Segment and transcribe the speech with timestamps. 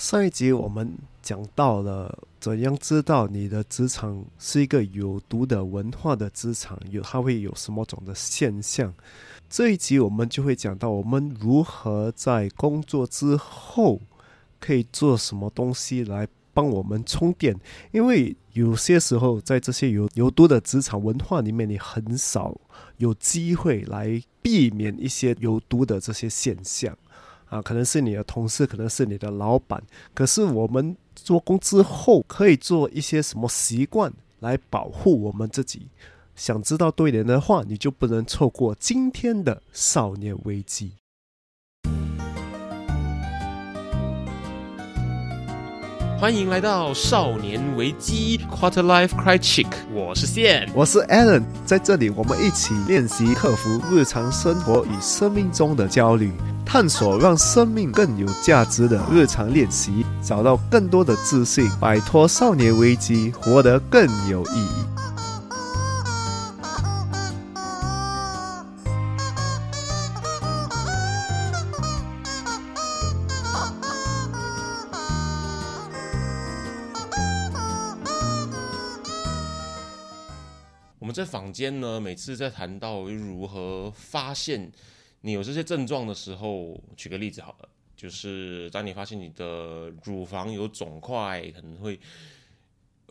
[0.00, 8.94] 上一集我们讲到了怎样知道你的职场是一个有毒的文化的职场，有它会有什么种的现象。
[9.50, 14.00] 这一集我们就会讲到我们如何在工作之后
[14.58, 17.54] 可以做什么东西来帮我们充电，
[17.92, 22.58] 因为有些时候在这些有有毒的职场文化里面，你很少
[22.96, 26.96] 有机会来避免一些有毒的这些现象。
[27.50, 29.82] 啊，可能是你的同事，可能是你的老板。
[30.14, 35.88] 可是我们做工之后，可以做一些什么习惯来保护我们自己？
[36.36, 40.92] 想知道对联的话，你就不能错过今天的少年危机。
[46.20, 56.30] 欢迎来到少年危机 Quarter Life Cry Chick，我是线，我是 Alan，在这里我们一起练习克服日常生活与生命中的焦虑，
[56.72, 64.84] 探索让生命更有价值的日常练习，找到更多的自信，摆脱少年危机，活得更有意义。
[81.00, 84.70] 我们在坊间呢，每次在谈到如何发现
[85.20, 92.00] 你有这些症状的时候，举个例子好了，就是当你发现你的乳房有肿块，可能会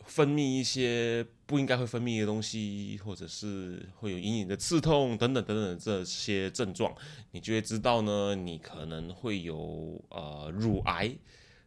[0.04, 6.94] 分泌一些不应该会分泌的东西，或者是会有隐隐的刺痛等等等等这些症状，
[7.30, 11.16] 你就会知道呢，你可能会有呃乳癌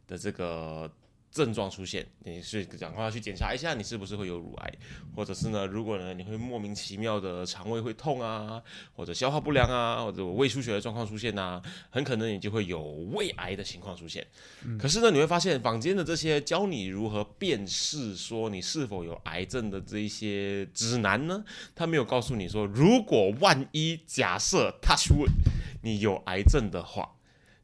[0.07, 0.91] 的这个。
[1.33, 4.73] 症状出现，你是赶快去检查一下，你是不是会有乳癌，
[5.15, 5.65] 或者是呢？
[5.65, 8.61] 如果呢，你会莫名其妙的肠胃会痛啊，
[8.95, 11.59] 或者消化不良啊，或者胃出血的状况出现呐，
[11.89, 14.25] 很可能你就会有胃癌的情况出现。
[14.77, 25.31] 可是呢，你会发现坊间的这些教你如何辨识说你是否有癌症的这一些指南呢，他没有告诉你说，如果万一假设 touch wood
[25.81, 27.09] 你有癌症的话。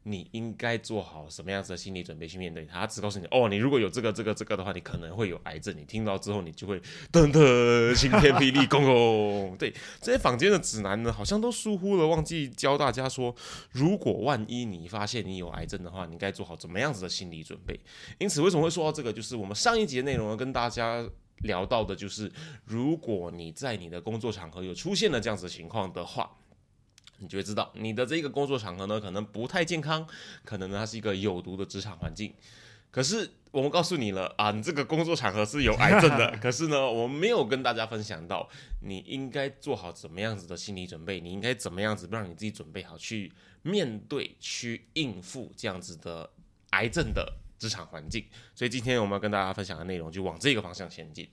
[0.04, 2.86] 你应该做好什么样子的心理准备去面对它？
[2.86, 5.76] 只告诉你哦，你如果有这个、这个、这个的话，你可能会有癌症。
[5.76, 6.80] 你听到之后，你就会
[7.12, 9.54] 噔噔晴天霹雳，公公。
[9.58, 13.34] 对这些坊间的指南呢，好像都疏忽了，忘记教大家说，
[13.72, 17.78] 如果万一你发现你有癌症的话，你该做好怎么样子的心理准备。
[18.18, 19.12] 因此，为什么会说到这个？
[19.12, 21.06] 就是我们上一节内容跟大家
[21.42, 22.32] 聊到的，就是
[22.64, 26.30] 如果你在你的工作场合有出现了这样子情况的话。
[27.20, 30.06] 你就会知道，你的这个工作场合呢，可能不太健康，
[30.44, 32.34] 可能呢它是一个有毒的职场环境。
[32.90, 36.36] 可是我们告诉你了啊，你这个工作场合是有癌症的。
[36.42, 38.48] 可是呢，我们没有跟大家分享到，
[38.82, 43.32] 你应该做好怎么样子的心理准备，你应该怎么样子让你自己准备好去
[43.62, 46.28] 面对、去应付这样子的
[46.70, 48.24] 癌症的职场环境。
[48.56, 51.28] 所以今天我们要跟大家分享的内容就往这个方向前进。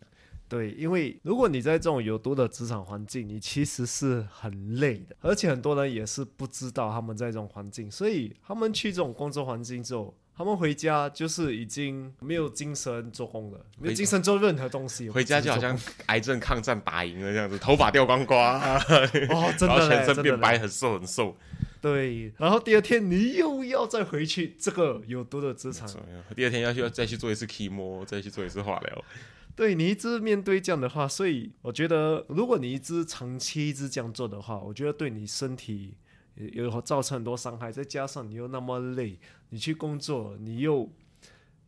[0.50, 21.36] 对，因为如果你在这种有毒的职场环境，你其实是很累的，而且很多人也是不知道他们在这种环境，所以他们去这种工作环境之后，他们回家就是已经没有精神做工了，没有精神做任何东西，回家就好像 癌症抗战打赢了这样子，头发掉光光，哦，真的，全身变白，很瘦很瘦。
[21.81, 25.88] 对，然后第二天你又要再回去这个有毒的职场，
[26.36, 29.03] 第二天要去要再去做一次 chemo，再去做一次化疗。
[29.57, 35.95] 对你一直面对这样的话，所以我觉得，如果你一直长期一直这样做的话，我觉得对你身体
[36.35, 37.72] 有造成很多伤害。
[37.72, 39.18] 再加上你又那么累，
[39.50, 40.88] 你去工作，你又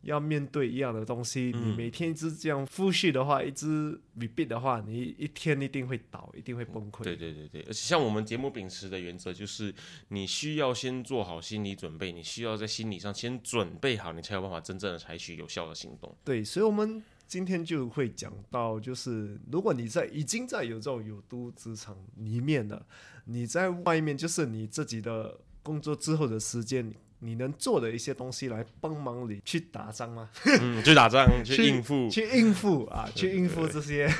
[0.02, 7.02] 要面对一样的东西，你每天一直这样复续的话，一直 repeat 的话，你一天一定会倒，一定会崩溃。
[7.02, 9.74] 对对对对，而且像我们节目秉持的原则就是，
[10.10, 16.16] 你需要先做好心理准备，你需要在心理上先准备好，你才有办法真正的采取有效的行动。
[16.22, 17.02] 对，所以我们。
[17.30, 22.84] 今天就会讲到，就是如果你在已经在有这种有毒职场里面了，
[23.26, 30.28] 你在外面就是你自己的工作之后的时间，你能做的一些东西来帮忙你去打仗吗？
[30.60, 34.12] 嗯，去打仗，去应付， 去应付啊，去应付这些。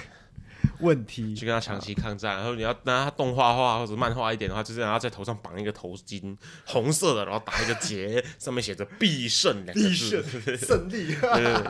[0.80, 1.34] 问题。
[1.34, 6.36] 去跟他长期抗战，然后你要拿他动画化或者漫画一点的话，就是让他在头上绑一个头巾，
[6.66, 11.16] 红色的，然后打一个结， 上面写着“必胜”两个字，胜利，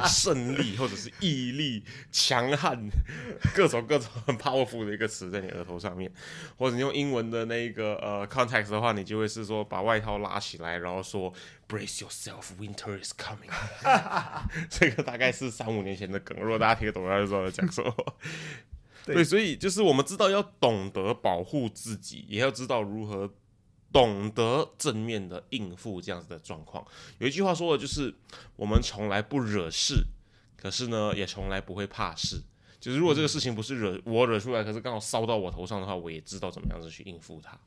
[0.06, 2.78] 胜利或者是毅力、强悍，
[3.54, 6.10] 各种各种很 powerful 的一个词在你额头上面，
[6.56, 11.32] 或者你用英文的那个呃 context 的话，你就会是说把外套拉起来，然后说
[11.68, 13.50] “brace yourself, winter is coming”，
[14.68, 17.94] 这个大概是三五年前的梗，如果大家听得懂，就知道在讲什么。
[19.14, 23.32] 对，所以就是我们知道要懂得保护自己，也要知道如何
[23.92, 26.86] 懂得正面的应付这样子的状况。
[27.18, 28.14] 有一句话说的就是，
[28.56, 30.04] 我们从来不惹事，
[30.56, 32.42] 可是呢，也从来不会怕事。
[32.78, 37.58] 就是如果这个事情不是惹我惹出来，可是刚好烧到我头上的话，我也知道怎么样子去应付它。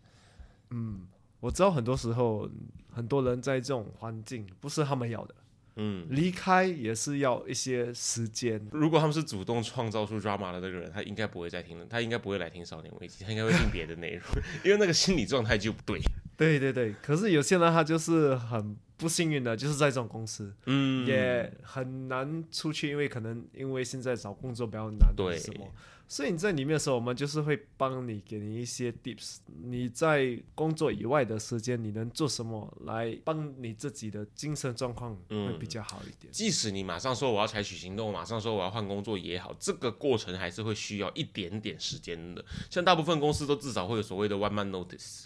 [0.71, 1.07] 嗯
[1.39, 2.49] 我知道很多时候
[2.89, 5.35] 很多人在这种环境不是他们要的，
[5.75, 8.61] 嗯，离开也是要一些时间。
[8.71, 14.23] 如果他们是主动创造出 drama 的那个人，他应该不会再听了，他应该不会来听少年危机，他应该会听别的内容，
[14.63, 15.99] 因为那个心理状态就不对。
[16.35, 25.69] 对对对，可是有些人他就是很不幸运的，就是在这种公司、嗯，也很难出去，因为可能因为现在找工作比较难，对什么。
[26.07, 29.37] 所以你在里面的时候，我们就是会帮你给你一些 tips。
[29.63, 36.31] 你在工作以外的时间，你能做什么来帮你自己的精神状况会比较好一点？
[36.31, 42.45] 即使你马上说我要采取行动，马上说我要换工作也好，这个过程还是会需要一点点时间的。
[42.69, 45.25] 像大部分公司都至少会有所谓的 one month notice，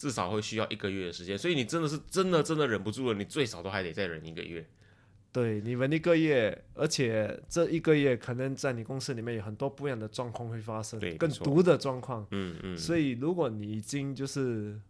[0.00, 1.36] 至少会需要一个月的时间。
[1.36, 4.66] 所以你真的是真的真的忍不住了，你最少都还得再忍一个月。
[5.30, 12.26] 对你们一个月，而且这一个月可能在你公司里面有很多不一样的状况会发生对，更毒的状况。
[12.30, 14.80] 嗯嗯，所以如果你已经就是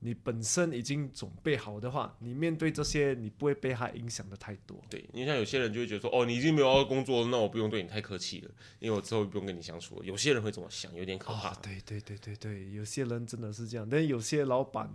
[0.00, 4.80] 你本身已经准备好的话，你面对这些，你不会被它影响的太多。
[4.88, 10.04] 对，你像有些人就会觉得说，哦，你已经没有要工作了，那我不用对你太客气了，因为我之后不用跟你相处了。
[10.04, 11.50] 有些人会这么想，有点可怕。
[11.50, 14.88] 哦，对对对对对，有些人真的是这样，但有些老板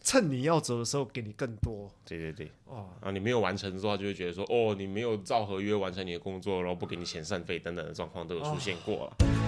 [0.00, 1.92] 趁你要走的时候给你更多。
[2.06, 9.16] 对对对，哦，啊，你没有完成之后，他就会觉得说，哦，你没有照合约完成你的工作，然后不给你遣散费等等的状况都有出现过了。
[9.20, 9.47] 你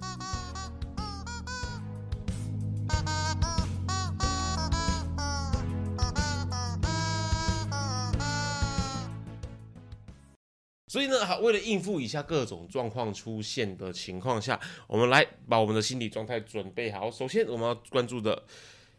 [10.91, 17.09] 所以呢，好，为了应付以下各种状况出现的情况下，我们来把我们的心理状态准备好。
[17.09, 18.43] 首先，我们要关注的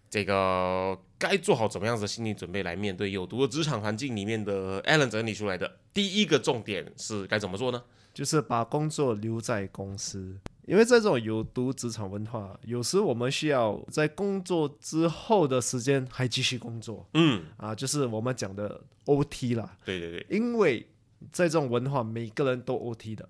[0.08, 7.84] 这个该做好怎么样子的心理准备来面对有毒的职场环境里面的 Alan 整理出来的第一个重点是该怎么做呢？
[8.14, 19.76] 就是把工作留在公司，因为在这种有毒职场文化，有时我们需要在工作之后的时间还继续工作嗯，啊，就是我们讲的 OT 啦。
[19.84, 20.86] 对对对，因为
[21.30, 23.28] 在这种文化，每个人都 OT 的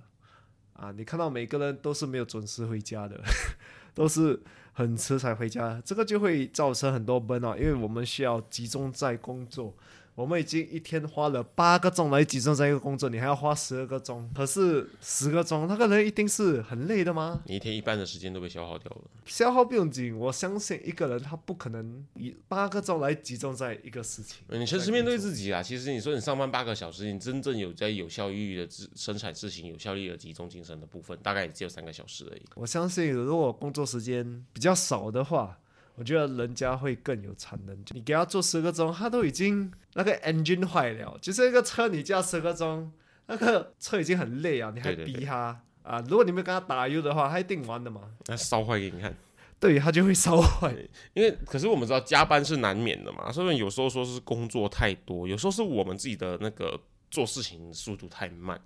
[0.75, 3.21] 啊，你看到每个人都是没有准时回家的，
[3.93, 4.41] 都是
[4.73, 9.77] 很迟才回家，这个就会造成很多 burn 啊因为我们需要集中在工作。
[10.14, 17.41] 我们已经一天花了八个钟来集中在一个工作，你还要花十二个钟，可是十个钟，那个人一定是很累的吗？
[17.47, 19.03] 你一天一半的时间都被消耗掉了。
[19.25, 24.44] 消耗不用紧，我相信一个人他不可能以八个钟来集中在一个事情。
[24.49, 25.62] 你诚实面对自己啊！
[25.62, 32.43] 其实你说你上班八个小时，你真正有在有效率的自生产事情、有效率的集中精神的部分，大概也只有三个小时而已。
[32.56, 35.59] 我相信，如果工作时间比较少的话，
[36.02, 37.78] 我觉得人家会更有产能。
[37.90, 42.90] 你给他做十个钟，他都已经那个 engine 坏了，就是一个车你驾十个钟，
[43.26, 46.02] 那个车已经很累啊，你还逼他啊？
[46.09, 48.00] 如果你没有跟他打 U 的话，他一定完的嘛。
[48.26, 49.14] 那烧坏给你看。
[49.61, 50.75] 对他就会烧坏。
[51.14, 56.76] 因为可是我们知道加班是难免的嘛，所以有时候说是工作太多，有时候是我们自己的那个
[57.12, 58.61] 做事情速度太慢，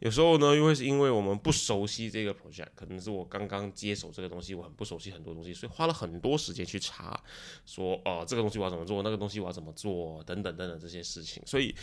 [0.00, 7.18] 有时候呢又会是因为我们不熟悉这个 project，可能是我刚刚接手这个东西，我很不熟悉很多东西，所以花了很多时间去查，
[7.64, 11.74] 说哦、这个东西我要怎么做，那个东西我要怎么做，等等等等这些事情，所以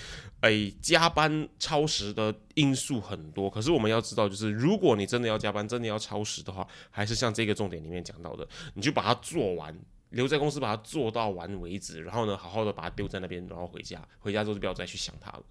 [0.41, 9.79] 哎加班超时的因素很多，可是我们要知道，就是如果你真的要加班，真的要超时的话，还是像这个重点里面讲到的，你就把它做完。
[10.11, 14.01] 留在公司把它做到完为止，然后呢，好好的把它丢在那边，然后回家。
[14.19, 15.43] 回家之后就不要再去想它了。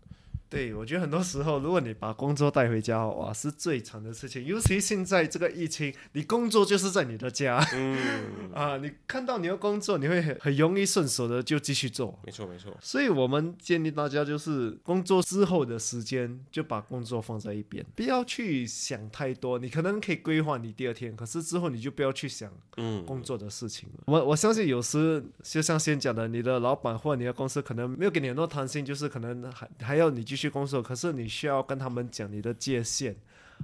[0.49, 4.45] 对，我觉得很多时候，如果你把工作带回家，哇，是最惨的事情。
[4.45, 7.99] 尤其现在这个疫情，你工作就是在你的家，嗯，
[8.55, 12.19] 啊，你看到你要工作，你会很很容易顺手的就继续做。
[12.25, 19.59] 没错没错，所以我们建议大家就是工作之后的时间就把工作放在一边，不要去想太多。
[19.59, 24.05] 你可能可以规划你第二天，可是之后你就不要去想嗯，工作的事情了。
[24.07, 33.17] 我我相信有时就像先讲的，你的老板或者你的公司可能没有给你很多弹性，就是可能还还要你继续工作，可是你需要跟他们讲你的界限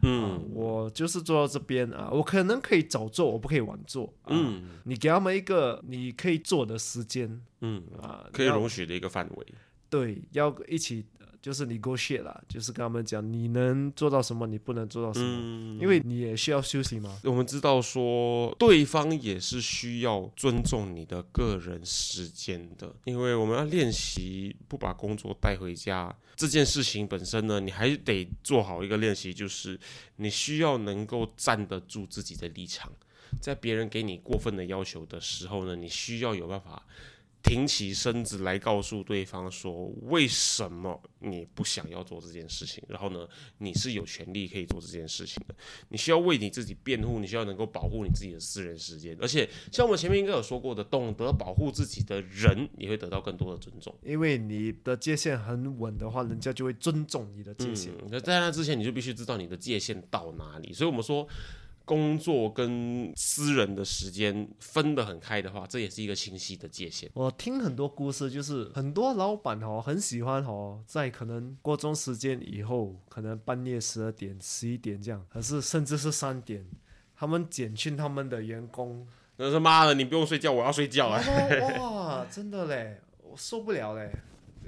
[0.03, 4.07] 嗯我就是做到这边啊，我可能可以早做，我不可以晚做。
[4.23, 9.47] 啊、嗯你给他们一个你可以做的时间嗯，啊，可以容许的一个范围。
[9.91, 11.12] 对，要一起呃
[11.43, 17.21] 就是 negotiate 啦，就是跟他们讲你能做到什么，你不能做到什么，嗯，因为你也需要休息嘛。
[17.25, 29.77] 我们知道说，对方也是需要尊重你的个人时间的，因为我们要练习不把工作带回家这件事情本身呢，你还得做好一个练习，就是
[30.17, 32.93] 你需要能够站得住自己的立场，
[33.41, 36.87] 在别人给你过分的要求的时候呢，你需要有办法。
[37.43, 43.27] 挺起身子来告诉对方说为什么你不想要做这件事情，然后呢，
[43.59, 45.55] 你是有权利可以做这件事情的。
[45.89, 53.95] 你需要为你自己辩护，你需要能够保护你自己的私人时间，而且像我们前面应该有说过的，懂得保护自己的人也会得到更多的尊重。
[54.05, 57.93] 因为你的界限很稳的话，人家就会尊重你的界限。
[58.09, 60.73] 那在那之前，你就必须知道你的界限到哪里。
[60.73, 61.27] 所以我们说，
[61.85, 67.11] 工作跟私人的时间分得很开的话，这也是一个清晰的界限。
[67.15, 76.65] 我听很多故事，就是很多老板哦，很喜欢哦，在可能过中时间以后，可能半夜十二点、十一点这样，可是甚至是三点，
[77.17, 81.23] 他们简讯他们的员工，那他妈的，你不用睡觉，我要睡觉我啊！
[81.81, 84.11] 哇，真的嘞，我受不了嘞，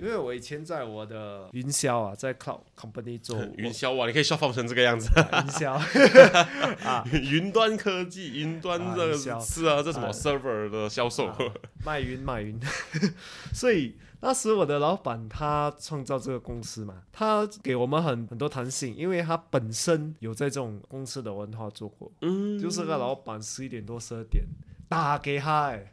[0.00, 5.08] 因为我以前在我的云霄啊，在 cloud company 做 云霄啊，你可以消放成这个样子。
[5.16, 5.72] 云霄
[6.84, 11.26] 啊，云端科技，云端啊这个是啊，这什么啊 server 的销售。
[11.26, 11.38] 啊
[11.84, 12.58] 卖云卖云，
[13.52, 24.44] 所以那时我的老板他创造这个公司嘛，他给我们很很多弹性，因为他本身有在这种公司的文化做过，嗯，就是个老板十一点多十二点
[24.88, 25.92] 打给他哎，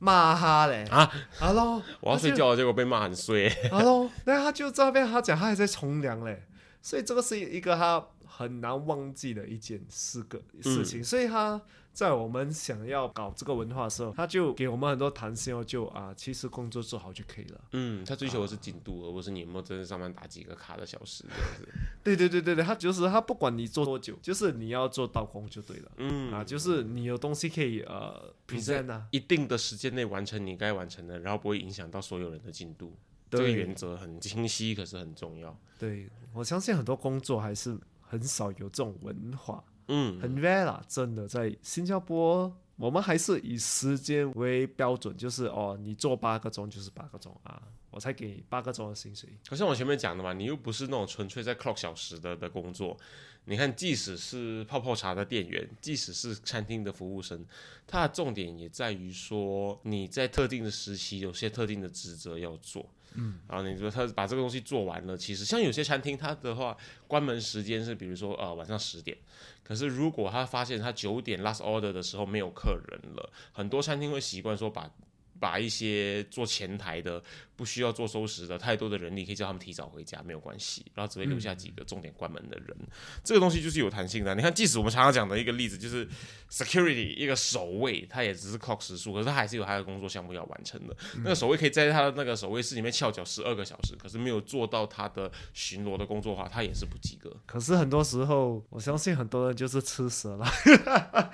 [0.00, 0.84] 骂他嘞。
[0.90, 3.48] 啊，hello，我要睡觉了，结果被骂很衰。
[3.70, 6.42] ，hello，那他就在那边他讲他还在冲凉嘞，
[6.82, 8.04] 所以这个是一个他
[8.40, 11.60] 很难忘记的一件事个事情，所以他
[11.92, 17.60] 在我们想要搞这个文化的时候，他就给我们很多弹性哦，就啊，其实工作做好就可以了。
[17.72, 21.68] 嗯，他追求的是进度，而不是你有没有真正上班打几个卡的小时这样子。
[22.02, 25.92] 对对对对对，他就是他不管你做多久，就是你要做到工就对了。
[25.98, 32.96] 嗯啊，就是你有东西可以呃 present 啊，一定的时间内完成你该完成的，然后不会影响到所有人的进度。
[33.30, 35.56] 这个原则很清晰，可是很重要。
[35.78, 37.78] 对我相信很多工作还是
[38.10, 47.62] 很少有这种文化，嗯，很 rare 啦，真的在新加坡，我们还是以时间为标准，就是哦，你做八个钟就是八个钟啊，
[47.92, 49.28] 我才给你八个钟的薪水。
[49.48, 52.96] 可是我前面讲的嘛，你又不是那种纯粹在 clock 小时的的工作。
[53.44, 57.46] 你看，即使是泡泡茶的店员，即使是餐厅的服务生，
[57.86, 62.84] 它的重点也在于说你在特定的时期有些特定的职责要做。
[63.14, 66.76] 嗯，然后你说他把这个东西做完了，其实像有些餐厅，它的话
[67.06, 69.16] 关门时间是比如说呃晚上十点，
[69.62, 74.88] 可是如果他发现他九点 last order 的时候没有客人了，很多餐厅会习惯说把
[75.40, 77.20] 把一些做前台的
[77.56, 82.76] 不需要做收拾的太多的人力，可以叫他们提早回家，没有关系，然后只会留下几个重点关门的人。
[83.24, 84.34] 这个东西就是有弹性的。
[84.34, 86.06] 你看，即使我们常常讲的一个例子，就是
[86.50, 90.96] security 一个守卫，他也只是 clock 时数，可是他还是有他的工作项目要完成的。
[91.24, 97.34] 那个守卫可以在他的那个守卫室里面翘脚十二个小时，可是没有做到他的巡逻的工作的话，他也是不及格。
[97.46, 100.46] 可是很多时候，我相信很多人就是吃蛇了，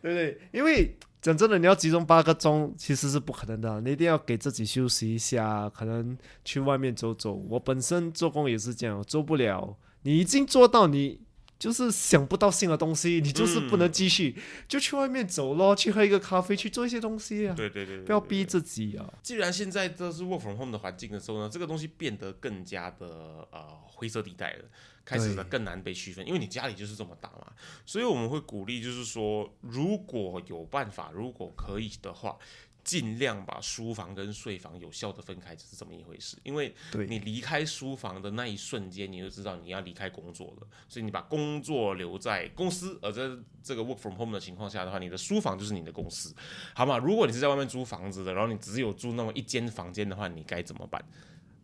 [0.00, 0.38] 对不对？
[0.52, 6.14] 因为讲真的，你要集中八个钟其实是不可能的，你一定要给自己休息一下，可能
[6.44, 7.32] 去外面走走。
[7.48, 11.20] 我本身做工也是这样，做不了，你已经做到你。
[11.56, 14.36] 就是想不到新的东西，你就是不能继续，
[14.68, 19.08] 就去外面走咯，去喝一个咖啡，去做一些东西啊，对对对不要逼自己啊。
[19.22, 24.64] 既然现在都是 work from home 的环境的时候呢，这个东西变得更加的呃灰色地带了，
[25.04, 27.52] 开始的更难被区分，因为你家里就是这么大嘛，
[27.84, 32.38] 所以我们会鼓励，就是说，如果有办法，如果可以的话。
[32.84, 36.36] 尽量把书房跟睡房有效的分开，就是这么一回事。
[36.42, 36.74] 因为
[37.08, 43.22] 你离开书房的那一瞬间，你就知道你要离开工作了，所以你把工作留在公司，而在
[43.62, 46.34] 这个 work from home 的情况下的话，你的书房就是你的公司，
[46.74, 46.98] 好吗？
[46.98, 51.02] 如果你是在外面租房子的，然后你只有租那么一间房间的话，你该怎么办？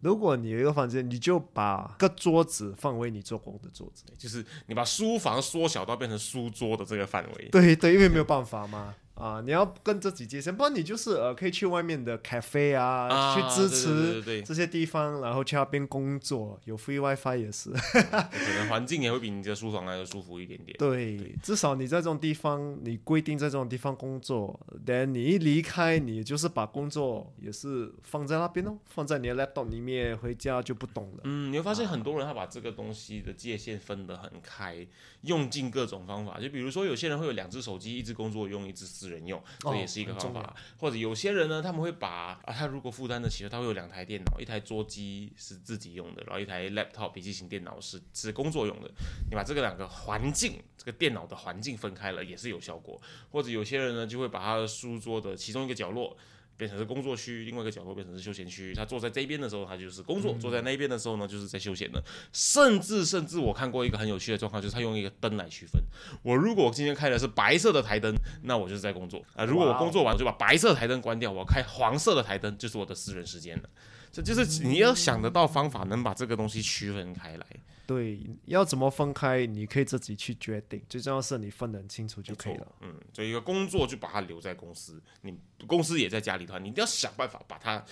[0.00, 4.04] 如果你有一个房间，你就把个桌子放为你做工的桌子。
[4.16, 7.48] 就是你把书房缩小到变成书桌的这个范围。
[7.50, 8.94] 对对，因为没有办法嘛。
[9.20, 17.70] 啊，你要跟自己接线，不然你就是呃，可以去外面的 cafe 啊，啊去支持对对对这些地方，然后去那边工作，有 free WiFi 也是。
[17.70, 20.76] 可能环境也会比你的书房来的舒服一点点。
[20.78, 31.20] 对，至少你在这种地方，你规定在这种地方工作，then 你一离开，你就是把工作也是放在那边哦，放在你的 laptop 里面，回家就不懂了。
[31.24, 34.86] 嗯，你会发现很多人他把这个东西的界限分得很开，
[35.22, 36.40] 用尽各种方法。
[36.40, 40.56] 就比如说，有些人会有两只手机，一只工作用，一只私人用，这哦也是一个方法。
[40.78, 48.90] 或者有些人呢，他们会把啊，他如果负担得起，他会有两台电脑，一台桌机是自己用的，然后一台 laptop 笔记型电脑是是工作用的。
[49.28, 53.00] 你把这个两个环境，这个电脑的环境分开了，也是有效果。
[53.30, 56.16] 或者有些人呢，就会把他的书桌的其中一个角落。
[56.60, 58.74] 变成是工作区，另外一个角落变成是休闲区。
[58.74, 62.02] 他坐在这边的时候，他就是工作；坐在那边的时候呢，就是在休闲的。
[62.34, 65.82] 甚至甚至，我看过一个很有趣的状况，就是他用一个灯来区分。
[66.22, 73.68] 我如果今天开的是白色的台灯，那我就是在工作啊、如果我工作完，我就把白色台灯关掉，我开黄色的台灯，就是我的私人时间了。
[74.12, 77.46] 这就是你要想得到方法，能把这个东西区分开来。
[77.90, 82.66] 对，要怎么分开，你可以自己去决定，最重要是你分得很清楚就可以了。
[82.82, 87.84] 嗯，所以一个工作就把它留在公司，你公司也在家里的话，你一定要想办法把它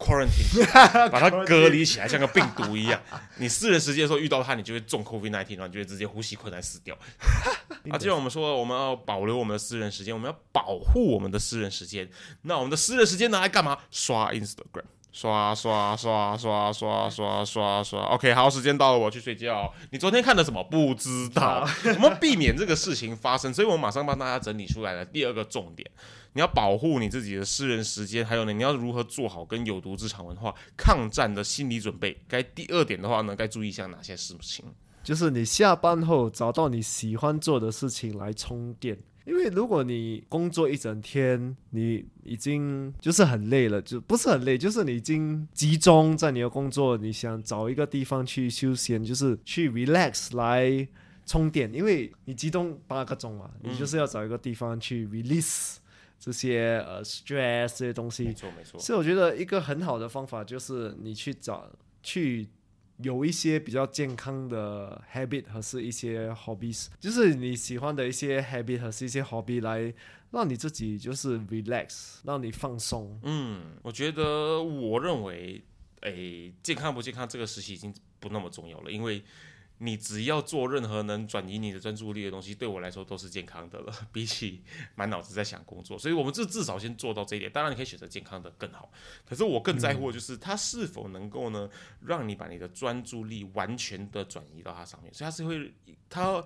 [0.00, 0.66] quarantine，
[1.10, 3.00] 把它隔离起来，像个病毒一样。
[3.38, 6.98] 你私人时间的时候遇到它，你就会中 COVID nineteen，然后你就会直接呼吸困难死掉。
[7.88, 12.10] 啊，既然我们说我们要保留我们的私人时间，我们要保护我们的私人时间，
[12.42, 13.78] 那我们的私人时间拿来干嘛？
[13.92, 14.82] 刷 Instagram。
[15.16, 19.72] 刷刷刷刷刷刷刷刷，OK，好，时间到了，我去睡觉。
[19.90, 20.62] 你昨天看的什么？
[20.64, 21.66] 不知道。
[21.94, 25.90] 我们避免这个事情发生，所以我马上帮大家整理出来了第二个重点：
[26.34, 32.14] 你要保护你自己的私人时间，还有呢，你要如何做好跟有毒职场文化抗战的心理准备。
[32.28, 34.66] 该第二点的话呢，该注意一下哪些事情？
[35.02, 38.98] 就是你下班后找到你喜欢做的事情来充电。
[39.26, 50.86] 因为如果你工作一整天，你已经就是很累了，就不是很累，就是你已经集中在你的工作，你想找一个地方去休闲，就是去 relax 来
[51.26, 55.78] 充电，因为你集中八个钟嘛，你就是要找一个地方去 release
[56.20, 58.32] 这些呃 stress 这些东西没。
[58.32, 58.78] 错，没错。
[58.78, 61.68] 所以我觉得一个很好的方法就是你去找
[62.00, 62.46] 去
[62.98, 69.92] 有一些比较健康的 habit 和是一些 hobbies，就是你喜欢的一些 habit 和是一些 hobby 来
[70.30, 73.18] 让你自己就是 relax，让你放松。
[73.22, 75.62] 嗯，我觉得，我认为，
[76.00, 79.22] 诶，健康不健康这个时期已经不那么重要了，因为
[79.78, 84.62] 你只要做任何能转移你的专注力的东西，对我来说都是健康的了，比起
[84.94, 85.98] 满脑子在想工作。
[85.98, 87.50] 所以，我们这至少先做到这一点。
[87.52, 88.90] 当然，你可以选择健康的更好，
[89.28, 91.68] 可是我更在乎的就是它是否能够呢，
[92.00, 95.12] 让你把你的专注力完全的转移到它上面。
[95.12, 95.74] 所以，它是会，
[96.08, 96.42] 它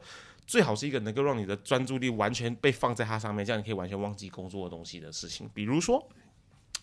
[0.46, 5.48] 最好是一个能够让你的专注力完全被放在它上面，这样你可以完全忘记工作的东西的事情。
[5.54, 6.08] 比如说。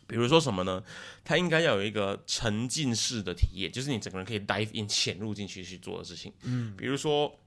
[0.08, 0.82] 比如说什么呢？
[1.24, 6.34] 它应该要有一个沉浸式的体验，就是你整个人可以 dive in 潜入进去去做的事情。
[6.44, 7.38] 嗯，比如说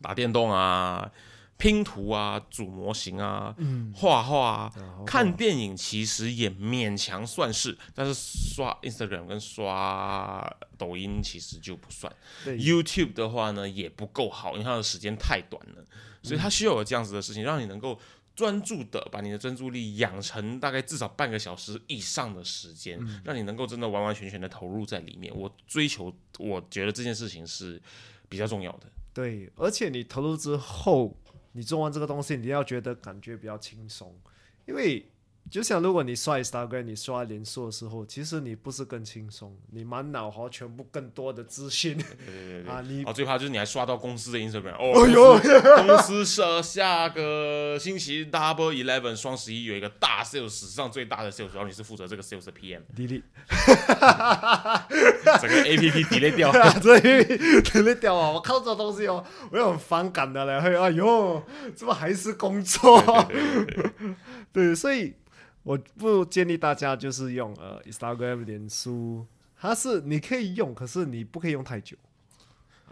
[0.00, 1.10] 打电动啊、
[1.58, 3.54] 拼图啊、组模型啊、
[3.94, 4.72] 画画啊、
[5.06, 12.12] 看电影，其实也勉强算是，但是刷 Instagram 跟刷抖音其实就不算。
[12.44, 15.84] YouTube 的话呢，也不够好，因为它的时间太短了，
[16.22, 17.96] 所以它需要有这样子的事情，让你能够
[18.34, 25.34] 专注的把你的专注力养成大概至少半个小时以上的时间，让你能够真的完完全全的投入在里面。
[25.36, 27.80] 我追求，我觉得这件事情是
[28.28, 28.86] 比较重要的。
[29.12, 31.14] 对，而且你投入之后，
[31.52, 34.18] 你做完这个东西，你要觉得感觉比较轻松，
[34.66, 35.06] 因为
[35.50, 42.68] 就像如果你刷 Instagram、你刷脸书的时候，其实你不是更轻松，你满脑和全部更多的资讯对对对对。
[42.72, 53.22] 啊，你哦，最怕就是你还刷到公司的 Instagram 哦，哎呦公司 公司设下个星期 Double Eleven 双十一有一个大 sales 史上最大的 sales，然后你是负责这个 sales 的 PM，delete，
[55.40, 56.52] 整个 APP delete 掉。
[56.80, 58.30] 所以 delete 掉啊！
[58.30, 61.42] 我看到这种东西哦，我有很反感的嘞，会哎呦，
[61.74, 63.00] 怎么还是工作？
[63.28, 64.14] 对对对对
[64.52, 65.14] 对，所以
[65.62, 71.96] 我不建议大家就是用呃 Instagram、脸书，它是你可以用，可是你不可以用太久。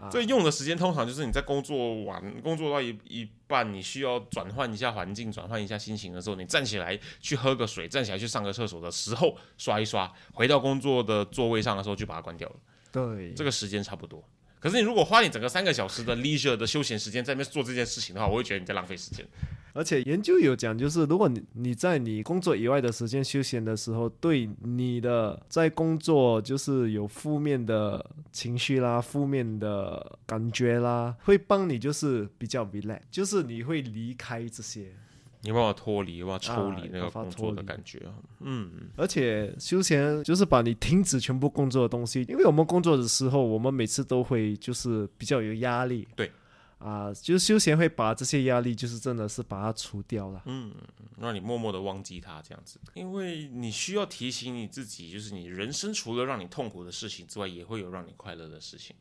[0.09, 12.55] 所以用的时间通常就是你在工作完，工作到一一半，你需要转换一下环境，转换一下心情的时候，你站起来去喝个水，站起来去上个厕所的时候刷一刷，回到工作的座位上的时候就把它关掉了，
[12.91, 14.23] 对，这个时间差不多。
[14.61, 19.25] 可是你如果花你整个三个小时的 leisure 的休闲时间在那边做这件事情的话，我会觉得你在浪费时间。
[19.73, 34.93] 而且研究有讲，就是如果你你在你工作以外的时间休闲的时候，对你的在工作就是有负面的情绪啦、负面的感觉啦，会帮你就是比较 relax，就是你会离开这些。
[35.41, 38.13] 你有办法脱离，有办法抽啊离那个工作的感觉啊。
[38.39, 46.07] 嗯，而且休闲就是把你停止全部工作的东西，因为我们工作的时候，我们每次都会就是比较有压力。
[46.15, 46.31] 对。
[46.77, 50.41] 啊，就是休闲会把这些压力，就是真的是把它除掉了。
[50.47, 50.73] 嗯
[51.19, 58.95] 让你默默的忘记它这样子，因为你需要提醒你自己，就是你人生除了让你痛苦的事情之外，也会有让你快乐的事情。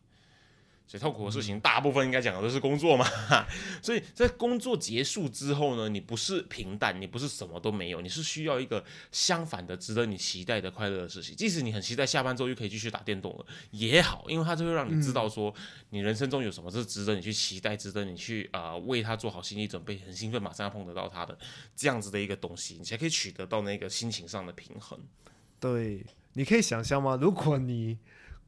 [0.90, 3.06] 所以痛苦的事情大部分应该讲的都是工作嘛，
[3.80, 11.36] 所以在工作结束之后呢，你不是平淡，你不是什么都没有，你是需要一个相反的、值得你期待的快乐的事情。
[11.36, 15.54] 即使你很期待下班之后又可以继续打电动了也好，因为它就会让你知道说，
[15.90, 21.38] 你人生中有什么是值得你去期待、值得你去啊、为他做好心理准备，很兴奋马上要碰得到他的
[21.76, 24.98] 这样子的一个东西，你才可以取得到那个心情上的平衡。
[25.60, 27.16] 对，你可以想象吗？
[27.20, 27.96] 如果你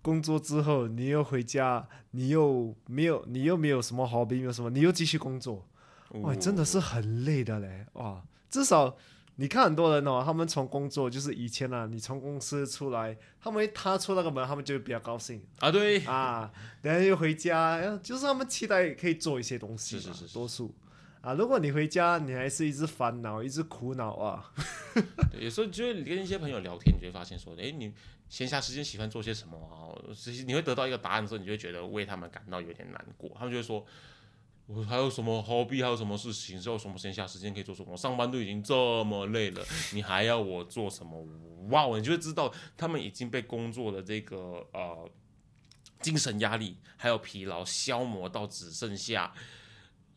[0.02, 5.66] 工作之后，你又回家，你又没有，你又没有什么 hobby，没有什么，你又继续工作，
[6.20, 8.22] 哇，真的是很累的嘞，哇！
[8.50, 8.96] 至少
[9.36, 15.42] 你看很多人哦，他们从工作就是以前啊，你从公司出来，他们一踏出那个门，他们就比较高兴。
[15.60, 20.34] 啊，对，啊，然后又回家，然后就是他们期待可以做一些东西是是是。
[20.34, 20.74] 多数。
[21.22, 24.52] 啊，如果你回家，你还是一直烦恼，一直苦恼啊，
[25.30, 27.94] 对，有时候就会跟一些朋友聊天，你就会发现说，哎，你
[28.28, 29.94] 闲暇时间喜欢做些什么啊？
[30.12, 33.30] 其实你会得到一个答案的时候，你就会觉得为他们感到有点难过。
[33.38, 33.86] 他们就会说，
[34.66, 37.96] 我还有什么 hobby，还有什么事情，还有什么闲暇时间可以做什么？
[37.96, 41.24] 上班都已经这么累了，你还要我做什么？
[41.70, 45.08] 哇，你就会知道他们已经被工作的这个呃
[46.00, 49.32] 精神压力还有疲劳消磨到只剩下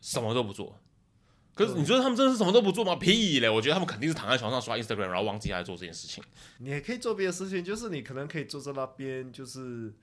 [0.01, 0.79] 什么都不做。
[1.55, 2.95] 可是你觉得他们真的是什么都不做吗？
[2.97, 3.49] 屁嘞！
[3.49, 6.21] 我觉得他们肯定是躺在床上刷 Instagram，然后忘记他在做这件事情。
[6.59, 9.93] 你也可以做别的事情，就是你可能可以坐在那边，就是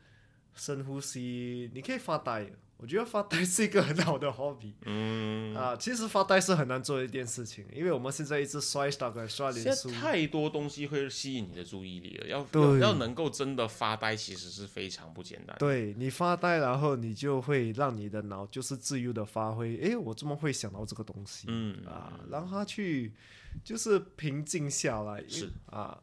[0.54, 2.50] 深呼吸，你可以发呆。
[2.82, 4.72] 我觉得发呆 是一个很好的 hobby。
[4.84, 12.44] 嗯，啊，其实发呆是很难做的一件事情，因为我们现在一直刷 Instagram、刷脸书，太多东西会吸引你的注意力了，要
[12.80, 15.56] 要能够真的发呆，其实是非常不简单的。
[15.60, 19.76] 对你发呆，然后你就会让你的脑就是自由的发挥。
[19.76, 21.46] 诶，我怎么会想到这个东西？
[21.48, 23.12] 嗯，啊，让他去
[23.62, 25.96] 就是平静下来，是啊，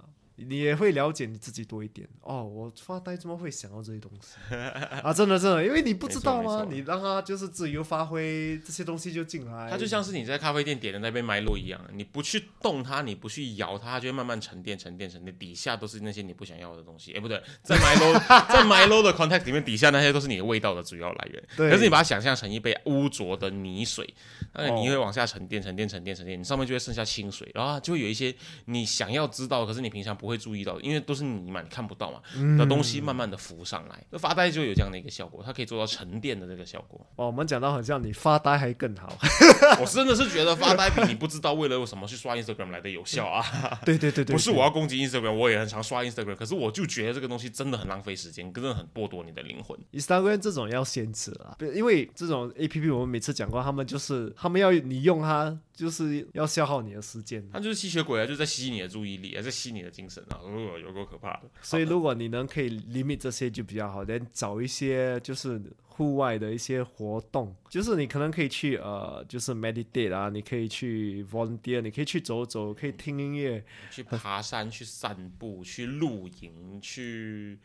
[0.47, 2.07] 你也会了解你自己多一点。
[2.21, 4.35] 哦，我发呆怎么会想到这些东西
[5.03, 5.13] 啊？
[5.13, 6.65] 真的真的，因为你不知道吗？
[6.69, 9.69] 你让他就是自由发挥，这些东西就进来。
[9.69, 17.13] 它就像是你在咖啡店点的那杯麦洛一样，你不去动它，你不去摇它，它就会慢慢沉淀、沉淀、沉淀，底下都是那些你不想要的东西。
[17.13, 18.13] 哎，不对， 在 Milo
[18.47, 21.43] 在 Milo 的 context 里面，底下那些都是你的味道的主要来源。
[21.57, 24.07] 对可是你把它想象成一杯污浊的泥水，
[24.53, 28.33] 那个泥会往下沉淀、沉淀、沉淀、沉淀，你上面就会剩下清水，然后就会有一些
[28.65, 32.21] 你想要知道，可是你平常不会注意到，因为都是泥嘛，你看不到嘛
[32.57, 34.03] 的东西，慢慢的浮上来。
[34.11, 37.05] 那发呆就有这样的一个效果，它可以做到沉淀的这个效果。
[37.15, 39.17] 哦，我们讲到很像你发呆还更好。
[39.81, 43.43] 我真的是觉得发呆比你不知道为了什么去刷 Instagram 来的有效啊！
[43.83, 49.77] 对对对对，不是我要攻击 Instagram，我也很常刷 Instagram，可是我就觉得这个东西真的很浪费时间，真的很剥夺你的灵魂。
[49.93, 57.41] Instagram 这种要限制啊，因为这种 A P P 我们每次讲过，他们就是他们要你用它，就是要消耗你的时间。
[57.53, 61.43] 它就是吸血鬼啊，就在吸你的注意力啊，在吸你的精神啊，哦，有够可怕的。
[61.61, 77.57] 所以如果你能可以 limit 这些就比较好，连找一些就是户外的一些活动，就是你可能可以去呃，就是 meditate 啊，你可以去 volunteer，你可以去走走，可以听音乐，去爬山、去散步、去露营、去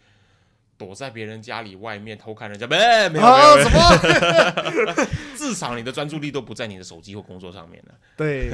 [0.76, 2.76] 躲在别人家里外面偷看人家，没
[3.08, 5.06] 没有没有啊没有，什么？
[5.36, 7.94] 至少你的专注力都不在你的手机或工作上面了。
[8.16, 8.50] 对，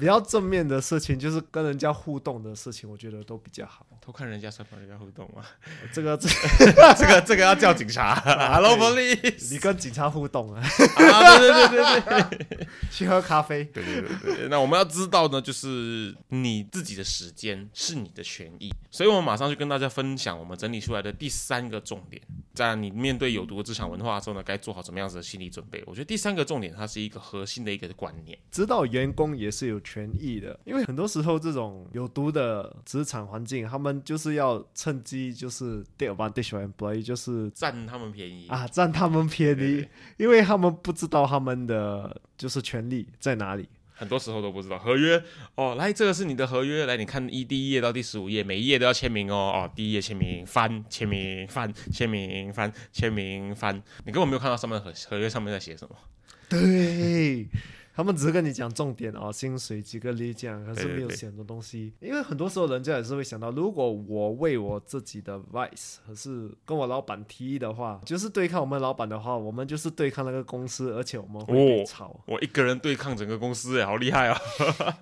[0.00, 3.86] 比较正面的事情就是跟人家互动的事情，我觉得都比较好。
[4.00, 5.44] 偷看人家算跟人家互动吗？
[5.92, 6.28] 这个这
[6.96, 9.52] 这个这个要叫警察，Hello police！
[9.52, 12.66] 你跟警察互动啊，啊，对对对对对。
[12.90, 13.64] 去喝咖啡。
[13.64, 22.22] 对对对对，那我们要知道呢，就是你自己的时间是你的权益，所以我们马上就跟大家分享我们整理出来的第三个重点，
[22.54, 25.82] 在你面对有毒的职场文化的时候呢，该做好怎么样子的心理准备。
[25.86, 28.38] 我觉得第三个重点，它是一个核心的一个观念。
[28.50, 43.68] 知道员工也是有权益的，因为很多时候这种有毒的职场环境，他们就是要趁机就是 take advantage of employee，就是占他们便宜啊占他们便对宜，因为他们不知道他们的就是权利在哪里。
[43.94, 44.78] 很多时候都不知道。
[44.78, 45.22] 合约
[45.54, 49.52] 哦，来这个是你的合约，来你看一第一页到第十五页，每一页都要签名哦。
[49.54, 55.96] 哦，第一页签名翻签名翻签名翻签名翻，你根本没有看到上面合合约上面在写什么。
[56.48, 57.46] 对，
[57.94, 61.92] 他们只是跟你讲重点哦，薪水几个例这样，可是没有写很多东西。
[62.00, 72.20] 因为很多时候人家也是会想到，如果我为我自己的 vice，可是跟我老板提议的话，就是对抗我们老板的话，我们就是对抗那个公司，而且我们会被哦炒。
[72.26, 74.40] 我一个人对抗整个公司，哎，好厉害啊！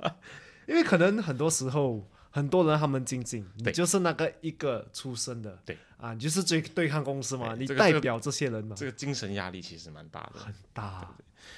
[0.69, 2.07] 因为可能很多时候。
[2.35, 10.41] 很多人他们精进，你就是那个一个出身的，对啊，你就是最对抗公司嘛，你代表这些人嘛，这个精神压力其实蛮大的。
[10.41, 11.15] 很大，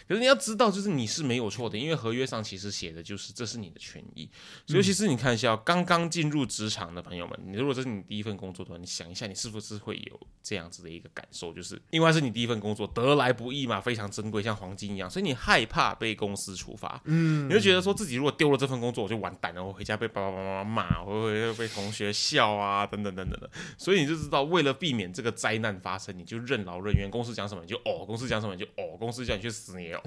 [0.09, 4.29] 可是你要知道，就是你是没有错的，因为合约上其实写的就是这是你的权益。
[4.67, 17.01] 所以其是你看一下哦，刚刚进入职场的朋友们，你如果这是你第一份工作的话，你想一下，你是不是会有这样子的一个感受，就是因为是你第一份工作，得来不易嘛，非常珍贵，像黄金一样，所以你害怕被公司处罚。
[17.05, 23.51] 嗯，你就觉得说自己如果丢了这份工作，我就完蛋了，我回家被爸爸妈妈骂，我会被同学笑啊，等等等等的。
[23.79, 30.01] 所以你就知道，为了避免这个灾难发生，你就任劳任怨，公司讲什么你就哦，公司讲什么你就哦，公司叫你去死你哦。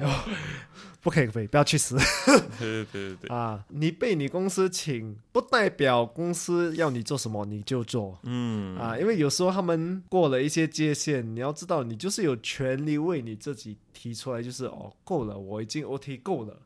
[1.01, 1.95] 不可以，不可以，不要去死。
[2.59, 8.19] 对对对对对，啊，你被你公司请，不代表公司要你做什么你就做。
[8.23, 16.57] 嗯，啊，因为有时候他们过了一些界限，你要知道，你就是有权利为你自己提出来，就是哦，够了，我已经 OT 够了，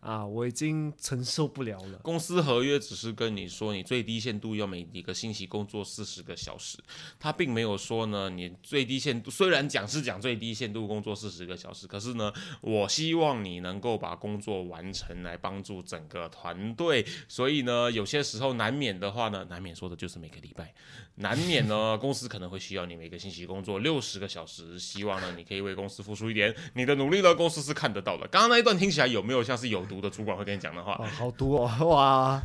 [0.00, 1.98] 啊，我已经承受不了了。
[2.02, 6.78] 公司合约只是跟你说，你最低限度要每一个星期工作四十个小时，
[7.18, 17.04] 他并没有说呢，你最低限度虽然讲是讲最低限度工作四十个小时，可是呢，我希望你能够把工作完成，来帮助整个团队。
[17.26, 20.72] 所以呢，有些时候难免的话呢，难免说的就是每个礼拜，
[21.18, 28.26] 难免呢，公司可能会需要你每个星期工作六十个小时，希望呢，你可以为公司付出一点，你的努力呢，公司是看得到的。
[28.28, 30.92] 刚刚那一段听起来有没有像是有毒的主管会跟你讲的话？
[30.94, 32.42] 啊，好毒哦， 哇啊！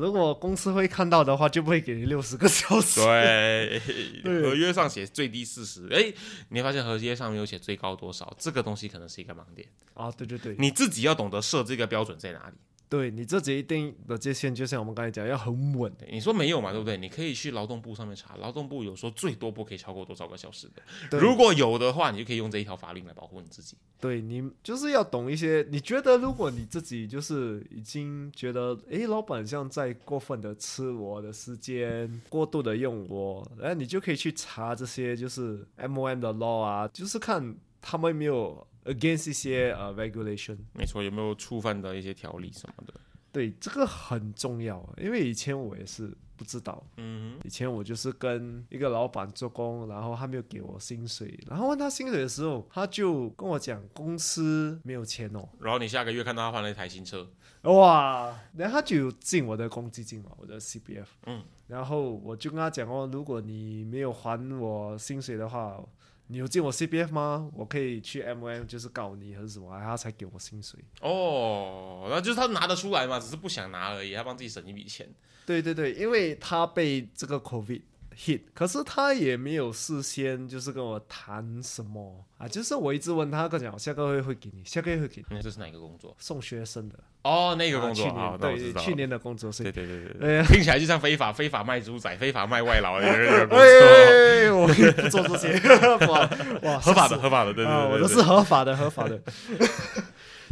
[0.00, 3.00] 如果公司会看到的话，就不会给你六十个小时。
[3.02, 3.82] 对，
[4.24, 6.12] 对合约上写最低四十，哎，
[6.48, 12.54] 你会发现合约上面有写最高多少，这个东西可能是一个盲点，啊，对对对，你自己要懂得设这个标准在哪里。
[12.88, 15.92] 对你自己一定的界限，就像我们刚才讲，要很稳。
[15.98, 16.96] 对你说没有嘛，对不对？
[16.96, 20.68] 你可以去劳动部上面查，劳动部有说最多不可以超过多少个小时
[21.10, 23.76] 的，如果有的话，你就可以用这一条法令来保护你自己。
[24.00, 40.58] 对你就是要懂一些，你觉得如果你自己就是已经觉得，诶，老板像在过分的吃我的时间，过度的用我，然后你就可以去查这些就是 M O M 的 law 啊，就是看他们有没有 against 一些呃 regulation。
[40.72, 42.94] 没错，有没有触犯到一些条例什么的？
[43.32, 57.28] 对，这个很重要，因为以前我也是不知道，嗯以前我就是跟一个老板做工，然后他没有给我薪水，然后问他薪水的时候，他就跟我讲公司没有钱哦，然后你下个月看到他换了一台新车，
[57.62, 65.82] 哇，然后他就进我的公积金嘛，我的 CPF，嗯，然后我就跟他讲哦，如果你没有还我薪水的话，
[66.28, 67.50] 你有进我 CPF 吗？
[67.54, 70.80] 我可以去 MOM 就是告你还是什么，然后他才给我薪水。
[71.00, 75.08] 哦，那就是他拿得出来嘛，只是不想拿而已，他帮自己省一笔钱。
[75.44, 77.82] 对对对，因为他被这个 COVID
[78.16, 86.14] hit，可是他也没有事先就是跟我谈什么啊，就是我一直问他，跟我讲下个月会给你，下个月会给你那这是哪个工作？
[86.18, 88.72] 送学生的哦，那个工作啊对。
[88.74, 95.58] 去年的工作是对对对对听起来就像非法非法卖猪仔、非法卖外劳的那个工作，哎，我不做这些，
[96.06, 96.30] 哇
[96.62, 99.20] 哇，合法的合法的，对对啊，对，我都是合法的，合法的。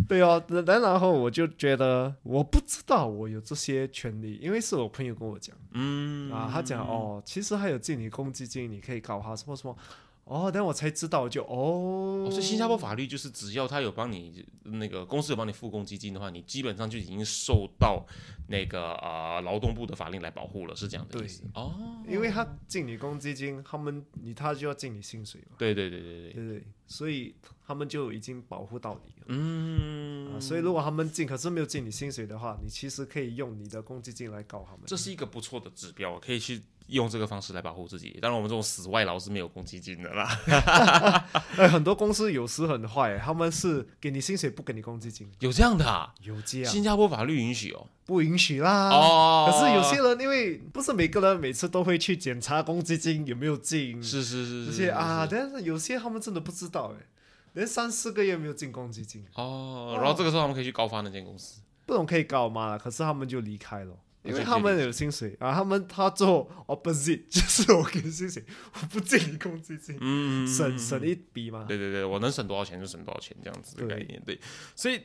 [0.08, 5.56] 对哦，然然后我就觉得我不知道我有这些权利，因为是我朋友跟我讲。
[5.72, 6.30] 嗯。
[6.30, 9.76] 啊，他讲哦，其实还有进你公积金，你可以搞他什么什么。
[10.24, 12.24] 哦，但我才知道，我就哦。
[12.26, 18.06] 哦，所以新加坡法律就是，只要他有帮你那个公司有帮你付公积金的话，你基本上就已经受到
[18.48, 21.42] 那个呃劳动部的法令来保护了，是这样的意思。
[21.54, 21.74] 哦。
[22.06, 26.00] 因为他进你公积金，他们你他就要进你薪水嘛，对对对。
[26.00, 26.64] 对对，对？
[26.92, 27.34] 所以
[27.66, 29.26] 他们就已经保护到你了。
[29.28, 34.82] 嗯啊，所以如果他们进，可是没有进你薪水的话，你其实可以用你的公积金来告他们。
[34.84, 38.18] 这是一个不错的指标，可以去用这个方式来保护自己。
[38.20, 40.28] 当然，我们这种死外劳是没有公积金的啦。
[41.56, 46.12] 哎，很多公司有时很坏，他们是给你薪水不给你公积金，有这样的啊？
[46.20, 47.88] 有这样新加坡法律允许哦。
[48.12, 48.90] 不允许啦。
[48.90, 57.06] 哦，可是有些人因为不是每个人每次都会去检查公积金有没有进是是是这是些啊，但是有些他们真的不知道哎，
[57.54, 61.62] 连三四个月没有进公积金，哦，然后这个时候他们可以去告发那间公司。
[61.86, 62.76] 不懂可以告吗？
[62.76, 63.96] 可是他们就离开了。
[64.24, 68.44] 因为他们有薪水啊，他们他做 opposite，就是我给薪水，
[68.74, 71.64] 我不进你公积金，嗯，省省一笔嘛。
[71.66, 74.22] 对对对，我能省多少钱就省多少钱，这样子的对概念。
[74.24, 74.38] 对，
[74.76, 75.02] 所以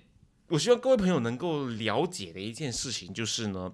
[0.49, 3.71] 我希望各位朋友能够了解的一件事情就是呢。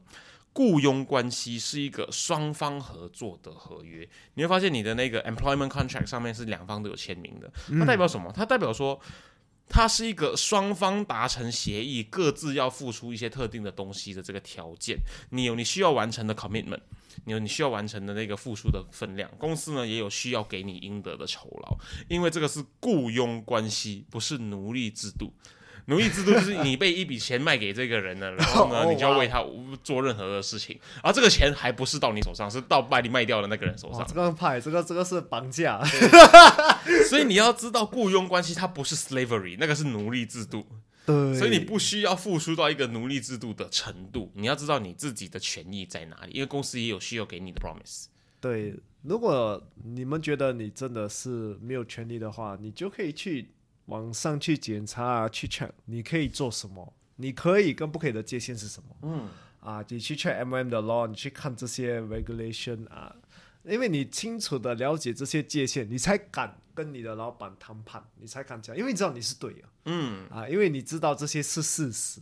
[0.55, 7.51] 雇佣关系是一个双方合作的合约，你会发现你的那个 employment contract 上面是两方都有签名的。
[7.79, 8.31] 它代表什么？
[8.31, 9.01] 它代表说
[9.67, 14.95] 它是一个双方达成协议，各自要付出一些特定的东西的这个条件。
[15.31, 16.81] 你有你需要完成的 commitment，
[17.25, 19.27] 你有你需要完成的那个付出的分量。
[19.39, 21.75] 公司呢也有需要给你应得的酬劳，
[22.07, 25.33] 因为这个是雇佣关系，不是奴隶制度。
[25.85, 29.43] 奴隶制度就是你被一笔钱卖给这个人了，然后呢， 哦你就要为他
[29.83, 34.13] 做任何的事情，而这个钱还不是到你手上，是到把你卖掉的那个人手，上这。
[34.13, 35.83] 个派，这个这个是绑架，
[37.09, 40.65] 所以你要知道，雇佣关系它不是 slavery，那个是奴隶制度。
[41.05, 48.05] 对，所以你不需要付出到一个奴隶制度的程度，你要知道你自己的权益在哪里，因为公司也有需要给你的 promise。
[48.39, 53.49] 对，如果你们觉得你真的是没有权利的话，你就可以去
[53.85, 58.95] 网上去检查啊，去 check 你可以做什么，你可以跟不可以的界限是什么。
[59.01, 63.15] 嗯，啊，你去 check M M 的 law，你去看这些 regulation 啊，
[63.63, 69.61] 因为你清楚的了解这些界限，你才敢跟你的老板谈判，你才敢讲，因为你知道你是对的。
[69.85, 72.21] 嗯，啊，因为你知道这些是事实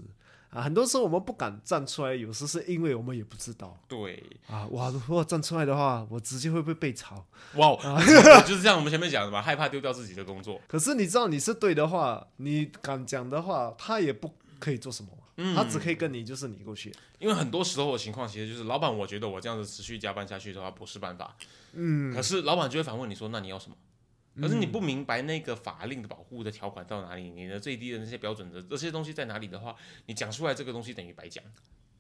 [0.52, 4.68] 啊，很多时候我们不敢站出来，有时是因为我们也不知道对，啊。
[4.68, 7.26] 哇，如果站出来的话，我直接会不会被炒？
[7.56, 7.76] 哇，
[8.46, 10.60] 就是像我们前面讲的嘛，害怕丢掉自己的工作。
[10.68, 16.94] 可是你知道你是对的话，你敢讲的话，他也不可以做什么嗯，他只可以跟你就是你过去。
[17.18, 21.34] 因为很多时候的情况，其实就是老板，我觉得我这样子持续加班下去的话不是办法。
[21.74, 23.76] 嗯，可是老板就会反问你说：“那你要什么？”
[24.40, 31.44] 可是你不明白那个法令的保护的条款到哪里，你的最低的那些标准的这些东西在哪里的话，你讲出来这个东西等于白讲，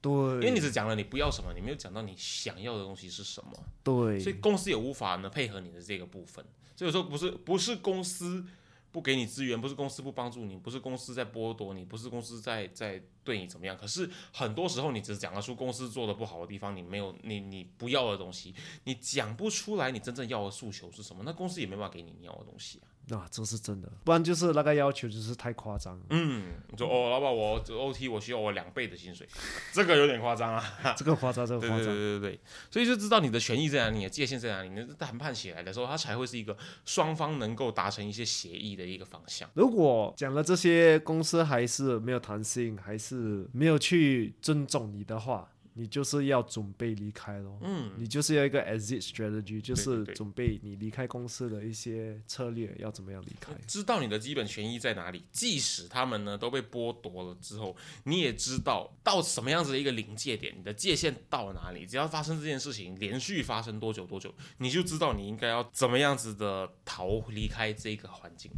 [0.02, 3.52] 对，因为你只讲了你不要什么，你没有讲到你想要的东西是什么。
[3.84, 6.46] 对，所以公司也无法呢配合你的这个部分。
[6.76, 8.46] 所以说不是不是公司
[8.92, 13.78] 不给你资源，不是公司不帮助你，不是公司在剥夺你，不是公司在在对你怎么样。
[13.78, 22.91] 可是很多时候你只讲得出公司做的不好的地方，你没有你你不要的东西，你讲不出来你真正要的诉求是什么，那公司也没办法给你你要的东西啊。
[23.10, 29.28] 啊，这是真的，不然就是那个要求就是太夸张了，嗯，你说哦，老板我 OT 我需要我两倍的薪水，
[29.74, 30.64] 这个有点夸张啊。
[30.96, 31.86] 这个夸张，这个夸张。
[31.86, 39.50] 对对对，所以就知道你的权益在哪里，你的界限在哪里，你的谈判起来的时候，它才会是一个双方能够达成一些协议的一个方向。
[39.56, 47.58] 如果讲了这些，公司还是没有弹性，还是没有去尊重你的话，你就是要准备离开咯。
[47.62, 53.54] 嗯，你就是要一个 exit strategy，就是准备你离开公司的一些策略，要怎么样离开。
[53.68, 61.86] 知道你的基本权益在哪里，即使他们呢都被剥夺了之后，你也知道到什么样子的一个临界点，你的界限到哪里。
[61.86, 68.52] 只要发生这件事情，连续发生多久多久，你就知道你应该要怎么样子的逃离开这个环境，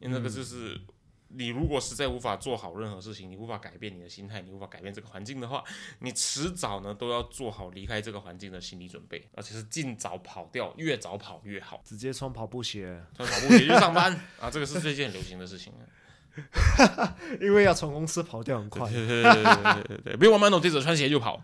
[0.00, 0.80] 因为那个就是。
[1.34, 5.64] 你如果实在无法做好任何事情，你无法改变你的心态，你无法改变这个环境的话，
[6.00, 11.80] 你迟早呢都要做好离开这个环境的心理准备，而且是尽早跑掉，越早跑越好。
[11.84, 15.72] 直接穿跑步鞋，穿跑步鞋去上班 啊，这个是最近很流行的事情。
[17.40, 18.90] 因为要从公司跑掉很快。
[18.90, 21.42] 对对对对对对对，别玩慢动记者穿鞋就跑。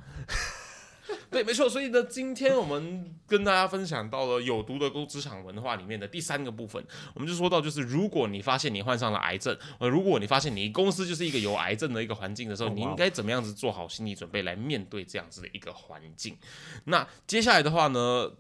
[1.31, 1.69] 对，没错。
[1.69, 16.37] 所以呢，今天我们跟大家分享到了有毒的工职场文化里面的第三个部分，我们就说到，就是如果你发现你患上了癌症，呃，如果你发现你公司就是一个有癌症的一个环境的时候，你应该怎么样子做好心理准备来面对这样子的一个环境？
[16.85, 18.31] 那接下来的话呢？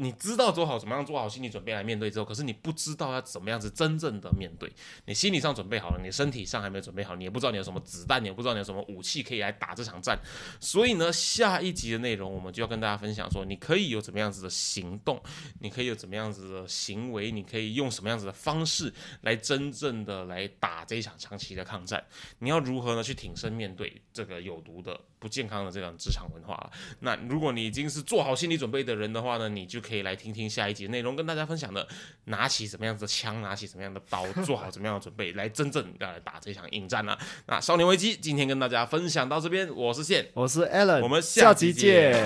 [0.00, 4.72] 你知道做好怎么样做好心理准备来面对之后，可是你不知道要怎么样子真正的面对。
[5.06, 10.16] 你心理上准备好了，你身体上还没有准备好，你也不知道你有什么子弹，你也不知道你有什么武器可以来打这场战。
[10.60, 15.20] 所以呢，下一集的内容我们就要跟大家分享说，你可以有怎么样子的行动，
[15.58, 22.04] 你可以有怎么样子的行为，你可以用什么样子的方式来真正的来打这一场长期的抗战。
[22.38, 26.70] 你要如何呢去挺身面对这个有毒的、不健康的这种职场文化？
[27.00, 31.86] 那如果你已经是做好心理准备的人的话呢，你就可以来听听下一集的内容，跟大家分享的，
[32.24, 37.18] 拿起什么样子的枪，拿起什么样的刀，做好怎么样的准备，来真正要来打这场硬战啊！
[37.46, 42.22] 那少年危机今天跟大家分享到这边，我是线，我是 Alan，我们下下集集见。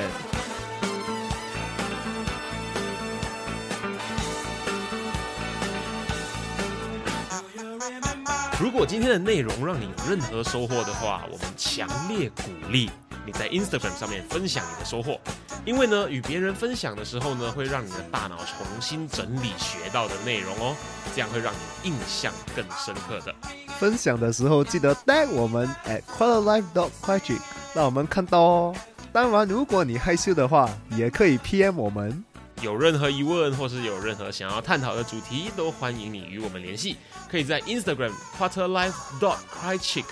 [8.61, 12.91] 如果今天的内容让你有任何收获的话，我们强烈鼓励
[13.27, 15.21] 你在 Instagram 上面分享你的收获，
[15.65, 20.75] 因为呢，与别人分享的时候呢，会让你的大脑重新整理学到的内容哦，
[21.15, 23.33] 这样会让你印象更深刻的。
[23.79, 27.45] 分享的时候记得 tag 我们 at quarterlife dot q u a t r i c
[27.75, 28.75] 让我们看到哦。
[29.13, 32.25] 当然，如果你害羞的话，也可以 PM 我们。
[32.61, 36.97] 有任何疑问或是有任何想要探讨的主题，都欢迎你与我们联系。
[37.31, 40.05] 可以在 Instagram quarterlife dot cry chick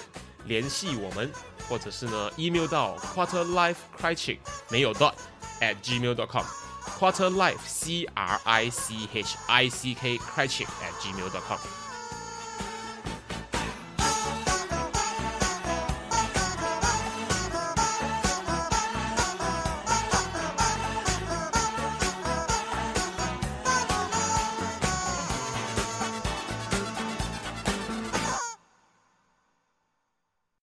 [0.47, 1.31] 联系我们，
[1.69, 5.13] 或者是呢 email 到 quarterlife cry chick 没有 dot
[5.61, 6.47] at gmail.com
[6.83, 11.80] quarter life c r i c h i c k crichick at gmail.com